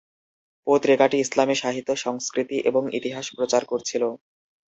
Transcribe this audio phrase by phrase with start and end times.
[0.67, 4.09] পত্রিকাটি ইসলামী সাহিত্য, সংস্কৃতি এবং ইতিহাস প্রচার করছিলো।